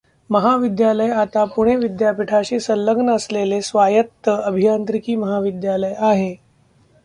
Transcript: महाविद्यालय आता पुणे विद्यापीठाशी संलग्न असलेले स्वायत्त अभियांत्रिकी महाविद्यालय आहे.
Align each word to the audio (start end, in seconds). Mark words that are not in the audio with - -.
महाविद्यालय 0.29 1.11
आता 1.11 1.43
पुणे 1.45 1.75
विद्यापीठाशी 1.75 2.59
संलग्न 2.59 3.09
असलेले 3.09 3.61
स्वायत्त 3.61 4.29
अभियांत्रिकी 4.29 5.15
महाविद्यालय 5.15 5.93
आहे. 5.97 6.35